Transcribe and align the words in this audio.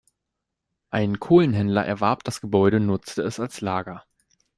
Ein 0.89 1.19
Kohlenhändler 1.19 1.85
erwarb 1.85 2.23
das 2.23 2.41
Gebäude 2.41 2.77
und 2.77 2.87
nutzte 2.87 3.21
es 3.21 3.39
als 3.39 3.61
Lager. 3.61 4.03